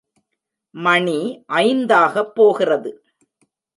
[0.75, 1.17] மணி
[1.59, 2.91] ஐந்தாகப் போகிறது.